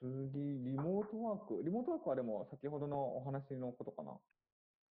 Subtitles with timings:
[0.00, 1.62] 次、リモートワーク。
[1.64, 4.12] リモートワークはでも先ほどのお話のことかな？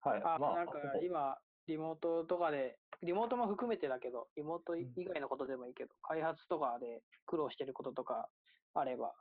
[0.02, 0.22] はい。
[0.24, 8.28] あ、まあ、なんか今、リモートとかで、リモートも含めてだけど、リモート以外のことでもいいけど、開発とかで苦労してることとか
[8.74, 9.14] あれば、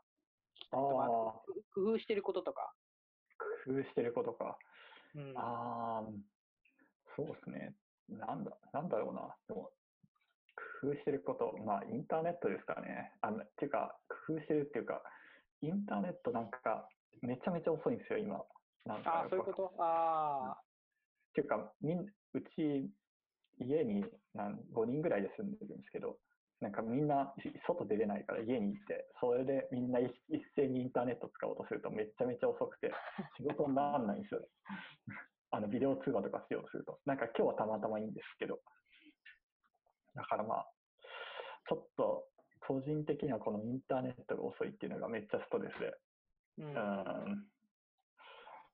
[0.56, 1.10] 聞きたいとかあー
[1.74, 2.74] 工夫してることとか。
[3.66, 4.58] 工夫してることか。
[5.16, 6.04] うん、ああ、
[7.16, 7.76] そうですね。
[8.10, 9.36] なんだ、なんだろうな。
[9.48, 9.72] でも、
[10.82, 13.14] 工夫してること、まあ、インターネットですかね。
[13.22, 13.98] あの、っていうか、
[14.28, 15.02] 工夫してるっていうか、
[15.62, 16.88] インターネットなんか、
[17.22, 18.44] めちゃめちゃ遅いんですよ、今。
[18.86, 19.74] なんかあ、そういうこと？
[19.80, 20.64] あっ
[21.34, 22.90] ていうか、みん、うち、
[23.60, 26.18] 家になん5人ぐらいで住んでるんですけど、
[26.62, 27.34] なんかみんな
[27.68, 32.92] 外出れないから家に行って、それでみんな一一斉にインターネット使おうとするとめちゃめちゃ遅くて、
[33.38, 34.48] 仕事にならないんですよね。
[35.52, 37.00] あの、ビデオ通話とかしようとすると。
[37.06, 38.60] なんか今日はたまたまいいんですけど。
[40.14, 40.68] だからまあ、
[41.70, 42.28] ちょっと
[42.68, 46.68] 個人的にはこのインターネットが遅いっていうのがめっちゃストレスで、ーうん。
[46.68, 46.76] うん。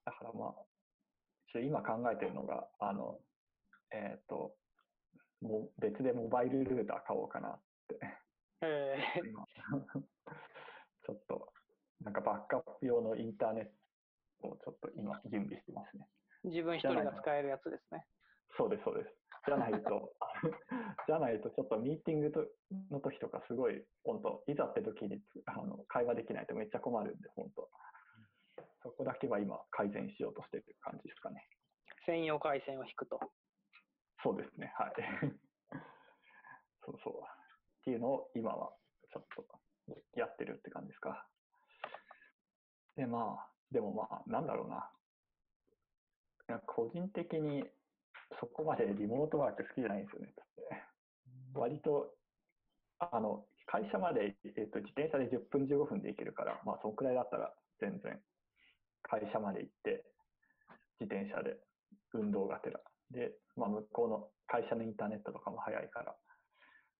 [0.04, 3.20] だからまあ、今考えてるのが、あの、
[3.92, 4.56] えっ、と、
[5.40, 8.00] もう別でモバイルルーター買おうかなって、
[8.62, 9.46] え今。
[11.06, 11.52] ちょっと、
[12.00, 13.70] なんかバックアップ用のインターネッ
[14.42, 16.08] トをちょっと今準備してますね。
[16.44, 18.06] ー自分一人が使えるやつですね。
[18.56, 19.23] そうです、そうです。
[19.46, 20.12] じゃないと、
[21.06, 22.46] じゃないとちょっとミーティングと
[22.90, 27.68] の時とかすごい、本当いざって時にあの会話できないとめっちゃ困るんで、本当
[28.82, 31.48] そこだけは今改善しようとしてる感じですかね。
[32.06, 33.18] 専用回線を引くと。
[34.22, 34.94] そうですね、はい。
[36.84, 37.22] そうそう。
[37.22, 38.74] っていうのを今は
[39.10, 39.46] ちょっと
[40.14, 41.26] やってるって感じですか。
[42.96, 44.90] で、まあ、でもまあ、なんだろうな。
[46.66, 47.64] 個人的に
[48.40, 50.34] そこまでリモートワーク好きじゃないんですよね。
[50.36, 50.84] つって
[51.54, 52.10] 割と、
[52.98, 58.20] あの、会社まで、えっと、自転車で10分15分で行けるから、まあ、そのくらいだったら全然
[59.02, 60.04] 会社まで行って、
[61.00, 61.58] 自転車で
[62.12, 62.80] 運動がてら。
[63.10, 66.14] で、まあ、向こうの会社のインターネットとかも早いから、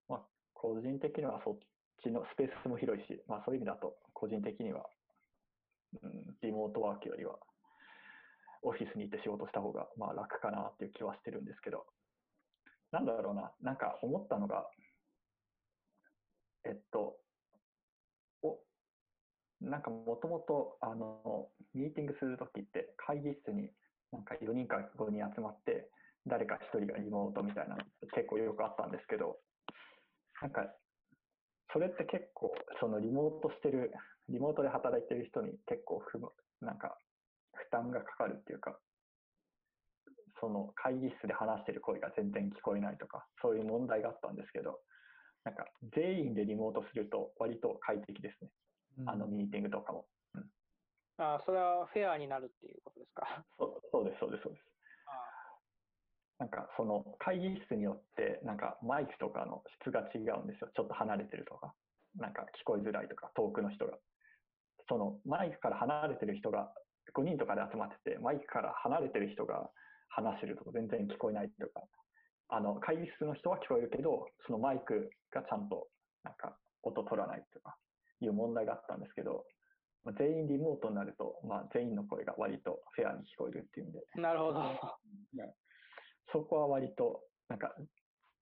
[0.08, 0.20] まあ、
[0.52, 1.58] 個人的にはそっ
[2.02, 4.84] ちのスペースも広いし、まあ、そういう意味だと、個人的には、
[6.02, 7.38] うん、リモートワークよりは、
[8.64, 11.86] オフィスに行って仕事した方が、まあ、楽かなっていう気はしてるんですけど、
[12.90, 14.66] なんだろうな、なんか思ったのが、
[16.64, 17.16] えっと、
[18.42, 18.58] お、
[19.60, 23.70] なんかもともと、あの、ミーティングするときって会議室に
[24.12, 25.90] なんか4人か5人集まって、
[26.26, 27.76] 誰か1人がリモートみたいな
[28.14, 29.36] 結構よくあったんですけど、
[30.40, 30.62] なんか、
[31.72, 33.92] それって結構、そのリモートしてる、
[34.28, 36.96] リモートで働いてる人に結構ふむ、なんか、
[37.56, 38.78] 負担がかかるっていうか、
[40.40, 44.80] その会議室で話してる声が全然聞こえないとか、そういう問題があったんですけど、
[45.44, 48.50] なんか全員でリモートすると割と快適ですね。
[49.06, 50.06] あのミーティングとかも。
[51.18, 53.44] あそれはフェアになるっていうことですか？
[53.58, 54.64] そうそうです、そうです、そうです。
[56.40, 60.70] なんかその会議室によってなんかマイクとかの質が違うんですよ。
[60.74, 61.72] ちょっと離れてるとか、
[62.16, 63.96] なんか聞こえづらいとか、遠くの人が。
[64.88, 66.70] そのマイクから離れてる人が
[67.12, 69.70] 5人とかで集まってて、マイクから離れてる人が
[70.08, 71.82] 話してると全然聞こえないとか、
[72.48, 75.88] あの会議室の人は聞こえるけど、そのマイクがちゃんと
[76.22, 77.76] なんか音取らないとか
[78.20, 79.44] いう問題があったんですけど、
[80.04, 84.62] まあ全員リモートになると、まあ、全員の声が割とフェアに聞こえるっていうんで、なるほど。
[86.32, 87.74] そこは割と、なんか、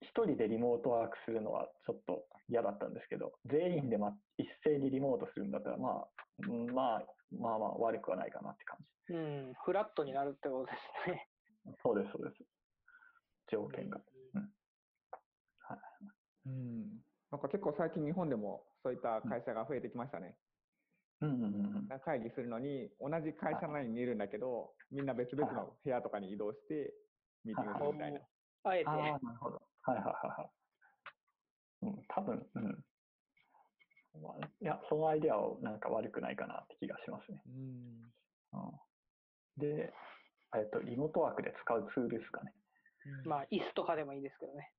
[0.03, 6.09] 一人でリモートワークするのはちょっと嫌だったんですけど、全員でま一斉にリモートするんだったら、まあ、
[6.49, 9.15] うんまあ、まあまあ悪くはないかなって感じ。
[9.15, 10.73] うん、フラットになるってことで
[11.07, 11.29] すね。
[11.83, 12.45] そうです、そうです。
[13.51, 14.01] 条件が。
[16.47, 17.03] うん。
[17.31, 20.37] なんか結構最近日本でもそういった会社が増えてきましたね。
[21.21, 21.89] うんうんうんうん。
[21.89, 26.93] なんか会議するのに同じ会社内にいるんだけど、みんな別々の部屋とかに移動して
[27.45, 28.21] ミーティングするみたいな。
[28.65, 29.63] あえてああ、なるほど。
[29.83, 30.51] はいはいはいはい。
[31.83, 32.85] うん、多分、うん。
[34.23, 37.43] まあ、いや、そのアイデアはなんか悪くないかなって気がしますね。
[37.47, 38.13] うん。
[38.53, 38.81] うん、
[39.59, 39.93] で、
[40.55, 42.53] えっと、リモートワークで使うツールですかね。
[43.25, 44.71] まあ、椅子とかでもいいですけどね。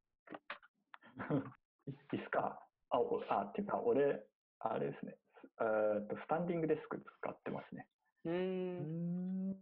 [1.88, 4.24] いいっすかあ、おあ、っていうか、俺、
[4.60, 5.18] あれですね。
[5.60, 7.88] えーっと、スタンディングデスク使ってますね。
[8.26, 8.32] うー。
[8.32, 9.54] うんん。
[9.56, 9.60] て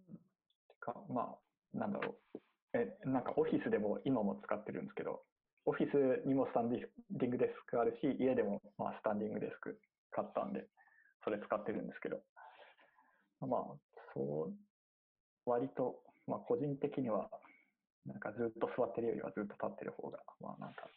[0.79, 1.35] か、ま
[1.73, 2.39] あ、なんだろう。
[2.73, 5.23] え、なんかオフィスでも今も使ってるんですけど、
[5.65, 9.79] オフィスにもスタンディングデスクあるし、家でもまあスタンディングデスク
[10.11, 10.67] 買ったんで、
[11.23, 12.21] それ使ってるんですけど、
[13.45, 13.61] まあ、
[14.13, 14.53] そう、
[15.45, 17.29] 割と、まあ個人的には、
[18.05, 20.87] なんかずっと座ってるよりはずっと立ってる方が、まあなんか、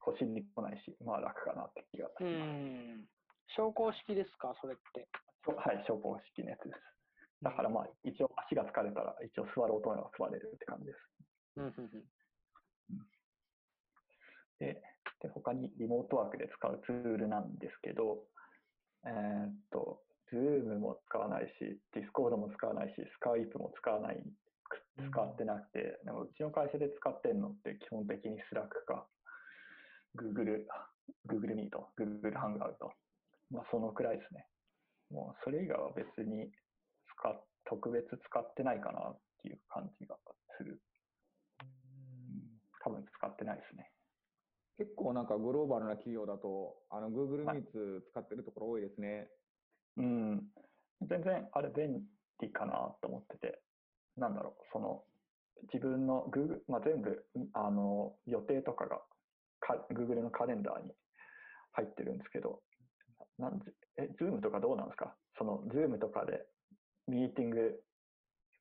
[0.00, 2.48] 腰に来ないし、まあ楽かなって気がしうます。
[2.50, 3.08] ん。
[3.56, 5.08] 昇降式ですか、それって。
[5.46, 6.80] はい、昇降式のやつです。
[7.44, 10.98] だからまあ、一応足が疲れたら、一応座ろうと思えば座れるって感じです。
[11.56, 13.04] うんうんうん。
[14.58, 14.80] で、
[15.20, 18.24] で他にリモートワークで使うツールなんですけど、
[19.04, 20.00] えーっと、
[20.32, 24.24] Zoom も使わないし、Discord も使わないし、Skype も使わない、
[24.96, 29.06] 使ってなくて、でもうちの会社で使ってるのって基本的に Slack か、
[30.16, 30.64] Google、
[31.28, 31.68] Google Meet、
[32.00, 32.72] Google Hangout、
[33.50, 34.46] まあそのくらいですね。
[35.10, 36.50] もうそれ以外は別に
[37.18, 40.16] 使っ特別使ってないかなっていう感じが
[40.58, 40.80] する。
[42.82, 43.90] 多分使ってないですね。
[44.76, 49.30] 結構なんかグローバルな企業だと、あの Google はい Meets 使ってるところ多いですね。
[49.96, 50.42] うん、
[51.08, 52.02] 全然あれ便
[52.40, 53.62] 利かなと思ってて、
[54.16, 55.04] なんだろう、その
[55.72, 57.24] 自分の Google、まあ、全部
[57.54, 59.00] あの予定とかが
[59.60, 60.92] か Google のカレンダーに
[61.72, 62.60] 入ってるんですけど、
[63.38, 65.14] なんでえ、Zoom とかどうなんですか？
[65.38, 66.44] その Zoom とかで
[67.06, 67.80] ミーティング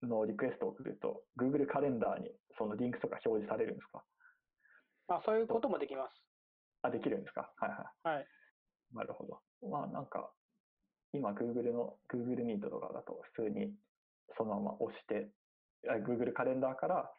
[0.04, 4.04] のリクエストを送ると、Google カレンダーにそのリンクとか表示されるんですか？
[5.08, 6.22] あ、そういうこともできます。
[6.82, 7.54] あ、できるんですか？
[7.58, 8.18] はいはい。
[8.18, 8.28] はい。
[8.94, 9.42] なるほど。
[9.70, 10.34] まあなんか、
[11.14, 13.74] 今 Google の Google Meet とかだと普通に
[14.38, 15.30] そのまま押して、
[15.88, 17.12] あ Google カレンダーから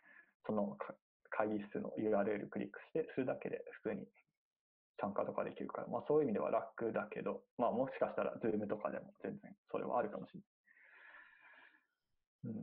[0.46, 0.94] そのか
[1.30, 4.06] 会議室の URL クリックして、それだけで普通に
[5.00, 10.48] 参加とかできるから、まあそういう意味では楽だけど、まあもしかしたら Zoom とかでも全然それはあるかもしれない。
[12.44, 12.62] うん。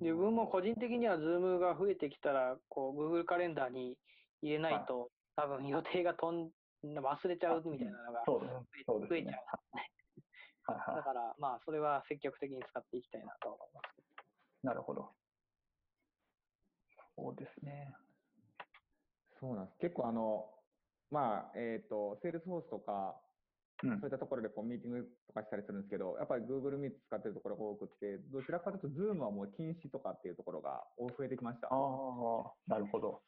[0.00, 3.96] 自分も個人的には Zoom が増えてきたら、こう、Google カレンダーに
[4.42, 6.50] 入れないと、多分予定が飛ん
[6.84, 9.42] 忘れちゃうみたいなのがそうですそうですね増えちゃう。
[10.68, 14.66] はいはいだから、まあ、それは積極的に使っていきたいなと思います。
[14.66, 15.12] なるほど。
[17.14, 17.94] そうですね。
[19.38, 19.78] そうなんです。
[19.78, 20.50] 結構あの、
[21.12, 23.14] まあ、えっ、と、Salesforce とか、
[23.84, 31.76] うんそういったところでこうミーティングとかしたりするんですけど、やっぱり Google Meet 使ってるところが多くて、どちらかというと Zoom はもう禁止とかっていうところが増えてきましたあ。
[31.76, 33.20] あ、なるほど。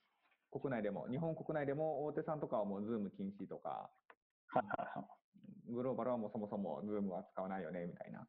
[0.50, 3.90] 国内でも、日本国内でも大手さんとかはもう Zoom 禁止とか、
[4.48, 5.72] はいはいはい。
[5.72, 8.26] グローバルはもうそもそも Zoom は使わないよねみたいな。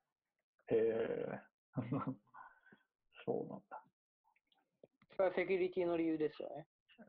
[0.72, 1.40] へえ。
[3.26, 3.84] そうなんだ。
[5.16, 6.68] それはセキュリティの理由ですよね。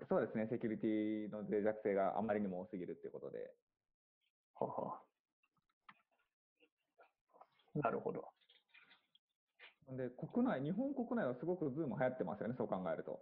[0.09, 3.53] そうですね、セキュリティの脆弱性があまりにも多すぎるっていうことで。
[4.67, 5.01] はは。
[7.75, 8.29] なるほど。
[9.97, 13.21] で、国内、日本国内はすごく Zoom 流行ってますよね、そう考えると。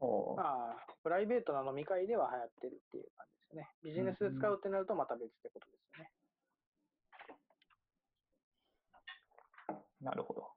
[0.00, 3.68] おーまあ、プライベートな飲み会では流行ってるっていう感じですよね。
[3.82, 6.10] ビジネスで使うってなるとまた別ってことですよね。
[10.00, 10.50] なるほど。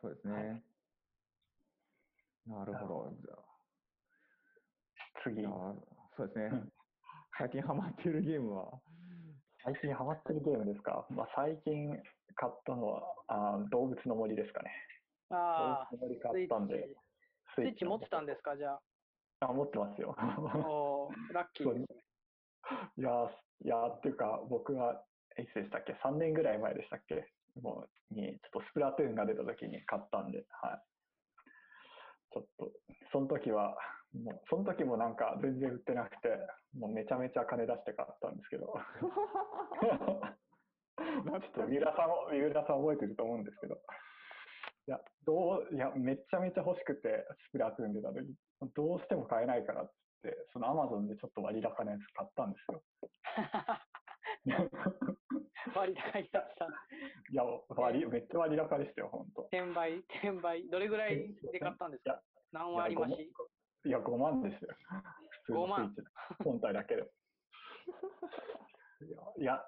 [0.00, 0.62] そうですね。
[2.46, 3.12] なるほど。
[3.20, 3.36] じゃ
[5.22, 5.50] 次あ、じゃ。
[5.50, 5.74] あ
[6.16, 6.72] そうですねうん。
[7.38, 8.80] 最近ハマっているゲームは、
[9.64, 11.88] 最近ハマってるゲームですか、まあ、最近
[12.34, 14.70] 買ったのはあー動物の森ですかね。
[15.30, 16.88] ああ、動物の森買ったんで
[17.56, 17.62] チ、。
[17.62, 18.78] スイッチ持ってたんですか、じゃ
[19.40, 20.14] あ、持ってますよ。
[20.18, 20.36] あ。
[20.68, 21.86] おーラッキーですね。
[22.98, 23.28] いやー、
[23.64, 25.04] いやーっていうか、僕は
[25.38, 27.26] いつでしたっけ ?3 年ぐらい前でしたっけ？
[27.60, 30.82] もう、に、ちょっとスプラトゥーンが出た時に買ったんで、はい。
[32.32, 32.70] ちょっと、
[33.10, 33.76] その時は、
[34.14, 36.28] もう、その時もなんか全然売ってなくて、
[36.78, 38.72] もうめちゃめちゃ金出して買ったんですけど。
[40.96, 43.74] ちょっと三浦さんも、三浦さん覚えてると思うんですけど。
[44.86, 48.34] いや、どう、いや、めちゃめちゃ欲しくて、スプラトゥーン出た時、
[48.74, 49.90] どうしても買えないからっ
[50.22, 52.82] て、そのアマゾンでちょっと割高なやつ買ったんですよ。
[55.74, 56.68] 割高いやつだ。
[57.30, 59.42] いや、割、めっちゃ割高でしたよ、本当。
[59.44, 60.68] 転売、転売。
[60.68, 62.20] どれぐらいで買ったんですか？
[62.52, 63.32] 何割増し？
[63.84, 64.68] いや、5万ですよ。
[65.46, 67.02] 普通の5万スイッチ本体だけで。
[69.38, 69.58] いや、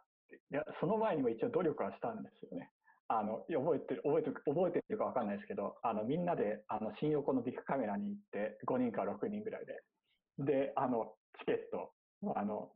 [0.50, 2.70] いや、その前にも一応努力はしたんですよね。
[3.08, 9.82] あの、覚えてる、覚えてる、覚えてるかわかんないですけど、あの、みんなで、あの、新横のビッグカメラに行って、5人から6人ぐらいで。
[10.38, 11.92] で、あの、チケット、
[12.34, 12.72] あの、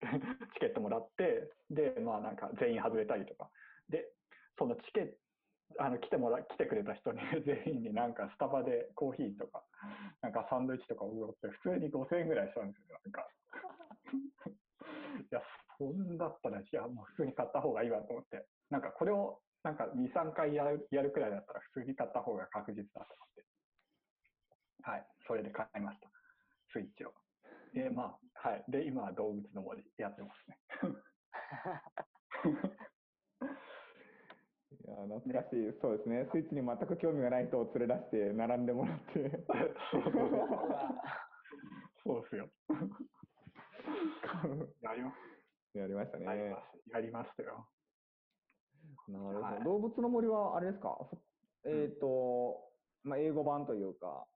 [0.54, 3.50] チケットもらって、で、まあなんか全員外れたりとか。
[3.88, 4.12] で、
[4.58, 5.18] そのチケット、
[5.78, 9.62] あの来てもら来てくれた人に 全員になんかスタバでコーヒーとか
[10.22, 13.28] なんかサンドイッチとかをおごって普通に5000円ぐらいしたんですよなんか。
[15.20, 15.42] いや
[15.78, 18.46] そんだったらいやもう普通に買った方がいいわと思って。
[18.70, 23.44] なんかこれをなんか23回やるやるくらいだったら普通に買った方が確実だと思って。
[24.82, 26.10] はいそれで買いました。
[26.72, 27.14] スイッチを。
[27.74, 28.64] でまあはい。
[28.68, 30.58] で今は動物の森やってますね
[35.06, 35.72] 懐かしい。
[35.80, 36.28] そうですね。
[36.32, 39.14] スイッチに全く興味がない人を連れ出して、並んでもらって、
[42.02, 42.48] そうですよ。
[44.82, 45.12] やりま
[45.74, 46.26] やりましたね。
[46.90, 47.68] やりましたよ。
[49.08, 50.96] なるほど、はい動物の森はあれですか？
[51.64, 52.70] そえっ、と、
[53.04, 54.26] まあ、英語版というか、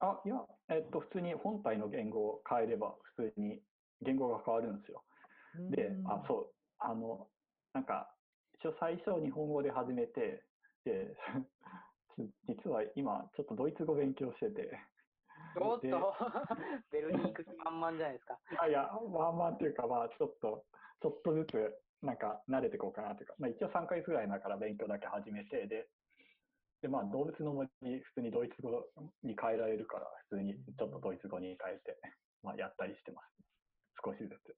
[0.00, 3.62] あ、いや、えっと、普通に本体の言語を変えれば、普通に
[4.02, 5.04] 言語が変わるんですよ。
[5.70, 7.28] で、あ、そう、あの、
[7.72, 8.13] なんか、
[8.64, 10.42] 一応最初日本語で始めて、
[10.86, 11.14] で、
[12.16, 12.32] ち
[12.64, 14.72] 実は今、ちょっとドイツ語勉強してて、
[15.52, 15.84] でおっと、
[16.90, 18.40] ベルリン行く気満々じゃないですか。
[18.56, 20.64] あいや、まあまあっていうか、まあちょっと、
[21.02, 25.90] ちょっとずつ、なんか慣れていこうかなというか、まあ一応3ヶ月ぐらいだから勉強だけ始めて、で、
[26.80, 28.88] でまあ動物の森に普通にドイツ語
[29.22, 32.00] に変えられるから、普通にちょっとドイツ語に変えて、
[32.42, 33.28] まあやったりしてます。
[34.02, 34.56] 少しずつ。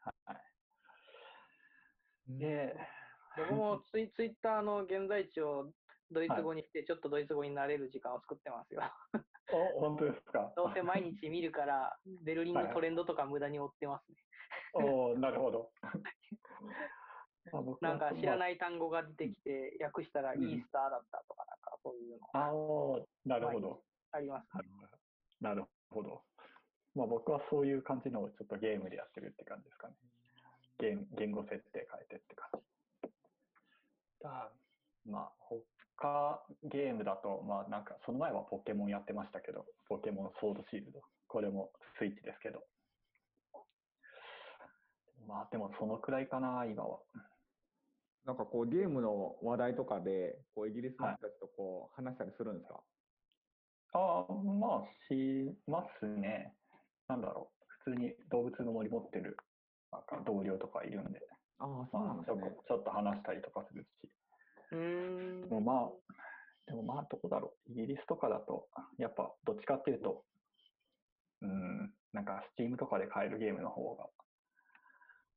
[0.00, 0.59] はい。
[2.38, 2.76] で、
[3.36, 5.72] 僕もツイツイッターの現在地を
[6.10, 8.82] ドイツ語にして、ちょっとドイツ語になれる時間を作ってますよ。
[9.52, 10.52] お、本当ですか？
[10.56, 14.16] どうせ毎日見るから、ベルリンのトレンドとか無駄に追ってますね。
[14.74, 15.72] おなるほど。
[17.80, 18.38] なんか知らい。
[18.38, 23.82] ない単語が出てきて、訳したらイうんースターだったとか、なんかそういうのあおなるほど。
[24.12, 24.46] あります。
[25.40, 26.22] なるほど。
[26.94, 29.94] まあ僕はそういう感じのをちょっとゲームでやってるって感じですかね。
[30.80, 32.60] 言言語設定変えてって感じ。
[34.22, 34.50] だ
[35.06, 35.32] まあ
[35.98, 41.00] 他ゲームだと、まあなんかその前はポケモンやってましたけど、ポケモンソードシールド。
[41.28, 42.64] これもスイッチですけど。
[45.28, 46.98] まあでもそのくらいかな、今は。
[48.24, 52.80] なんかこうゲームの話題とかで、こうイギリスの人たちとこう話したりするんですか、
[53.92, 56.54] ああ、まあ、しますね。
[57.08, 57.64] なんだろう。
[57.84, 59.36] 普通に動物の森持ってる
[59.92, 61.20] なんか同僚とかいるんで、
[61.58, 62.42] ああ、そうなんまあ、ですね。
[62.42, 64.10] ちょこちょっと話したりとかするし。
[64.72, 65.54] うーんで。
[65.54, 65.90] もまあ、
[66.66, 67.72] でもまあ、どこだろう。
[67.72, 68.68] イギリスとかだと、
[68.98, 70.24] やっぱどっちかっていうと、
[71.42, 74.06] うん、なんか Steam とかで買えるゲームの方が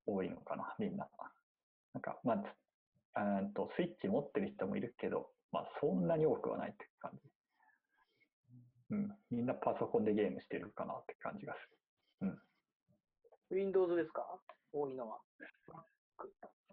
[0.06, 1.10] 多いのかな、みんな。
[1.94, 7.30] なんか、まあ、つうーんと、スイッチ持ってる人もいるけど、まあ、そんなに多くはないって感じ。
[8.92, 11.74] うん、みんなパソコンでゲームしてるかなって感じがする。
[13.54, 14.26] Windows ですか？
[14.72, 15.20] 多いのは。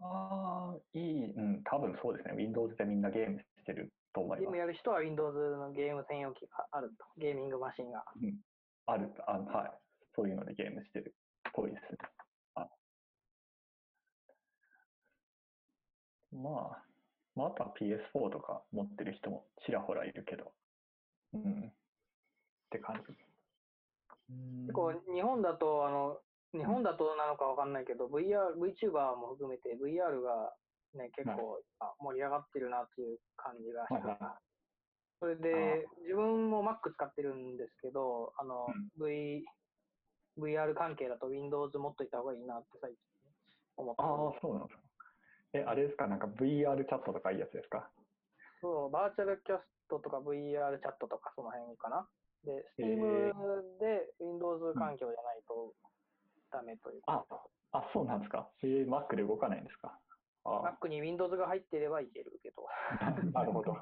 [0.03, 2.35] ああ、いい、うん、多分そうですね。
[2.35, 4.57] Windows でみんなゲームしてると思いますゲーム。
[4.57, 7.05] やる人は Windows のゲーム専用機があると。
[7.19, 8.05] ゲーミングマシンが。
[8.87, 9.73] ある、あはい。
[10.17, 11.15] そういうのでゲームしてる
[11.49, 11.99] っぽいですね。
[12.55, 12.69] あ
[16.33, 16.83] まあ、
[17.37, 20.53] まあ、あとは PS4 とか持ってる人もちらほらいるけど、
[21.35, 21.73] うん、っ
[22.71, 23.15] て感じ。
[24.67, 26.21] 結構日本だと、あの、
[26.53, 30.55] 日本だとなのかわかんないけど、VR、VTuber も含めて VR が
[30.95, 34.19] ね、結構あ盛り上がってるなっていう感じがして、はいはい。
[34.25, 34.43] はい
[35.21, 39.45] それで、自分も Mac 使ってるんですけど、あの、V、
[40.39, 42.99] VR 関係だと Windows 持っといた方がいいなって最近
[43.77, 44.83] 思ってああそうなんですか。
[45.53, 46.07] え、あれですか？
[46.07, 47.91] なんか VR チャットとかいいやつですか？
[48.63, 52.09] そう、バーチャルキャストとか VR チャットとかその辺かな。
[52.45, 55.75] で、へ Steam ーで Windows 環境じゃないと
[56.51, 58.51] ダメというか、あ、あ、そうなんですか。
[58.63, 59.99] えー、Mac で動かないんですか
[60.45, 63.73] あ Mac に Windows が入ってればいけるけど、ー なるほど。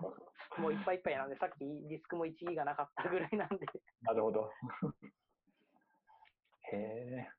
[0.58, 3.66] もういっぱいいっぱいなんで、さっきディスクも1ギガなかったぐらいなんで、
[4.02, 4.50] なるほど。
[6.72, 7.37] へえ。